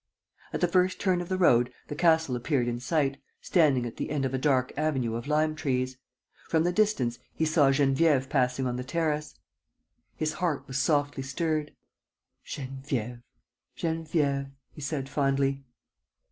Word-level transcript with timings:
At 0.51 0.61
the 0.61 0.67
first 0.67 0.99
turn 0.99 1.21
of 1.21 1.29
the 1.29 1.37
road, 1.37 1.71
the 1.87 1.93
castle 1.93 2.35
appeared 2.35 2.67
in 2.67 2.79
sight, 2.79 3.17
standing 3.39 3.85
at 3.85 3.97
the 3.97 4.09
end 4.09 4.25
of 4.25 4.33
a 4.33 4.39
dark 4.39 4.73
avenue 4.75 5.13
of 5.13 5.27
lime 5.27 5.53
trees. 5.55 5.95
From 6.47 6.63
the 6.63 6.73
distance, 6.73 7.19
he 7.35 7.45
saw 7.45 7.69
Geneviève 7.69 8.27
passing 8.27 8.65
on 8.65 8.77
the 8.77 8.83
terrace. 8.83 9.35
His 10.15 10.33
heart 10.33 10.67
was 10.67 10.79
softly 10.79 11.21
stirred: 11.21 11.75
"Geneviève, 12.43 13.21
Geneviève," 13.77 14.49
he 14.71 14.81
said, 14.81 15.07
fondly. 15.07 15.63